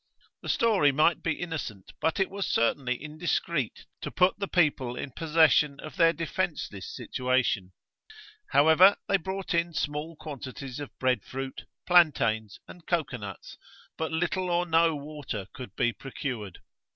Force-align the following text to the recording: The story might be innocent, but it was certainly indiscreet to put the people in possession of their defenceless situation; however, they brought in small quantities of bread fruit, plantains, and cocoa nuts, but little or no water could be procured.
The 0.41 0.49
story 0.49 0.91
might 0.91 1.21
be 1.21 1.33
innocent, 1.39 1.93
but 2.01 2.19
it 2.19 2.31
was 2.31 2.47
certainly 2.47 2.95
indiscreet 2.99 3.85
to 4.01 4.09
put 4.09 4.39
the 4.39 4.47
people 4.47 4.95
in 4.95 5.11
possession 5.11 5.79
of 5.79 5.95
their 5.95 6.11
defenceless 6.11 6.91
situation; 6.91 7.71
however, 8.49 8.95
they 9.07 9.17
brought 9.17 9.53
in 9.53 9.75
small 9.75 10.15
quantities 10.15 10.79
of 10.79 10.89
bread 10.97 11.23
fruit, 11.23 11.65
plantains, 11.85 12.59
and 12.67 12.87
cocoa 12.87 13.17
nuts, 13.17 13.59
but 13.95 14.11
little 14.11 14.49
or 14.49 14.65
no 14.65 14.95
water 14.95 15.45
could 15.53 15.75
be 15.75 15.93
procured. 15.93 16.61